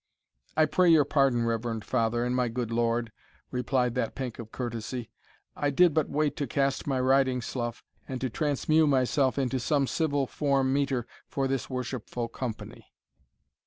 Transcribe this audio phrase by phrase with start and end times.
[0.57, 3.11] "I pray your pardon, reverend father, and my good lord,"
[3.51, 5.11] replied that pink of courtesy;
[5.55, 9.85] "I did but wait to cast my riding slough, and to transmew myself into some
[9.85, 12.87] civil form meeter for this worshipful company."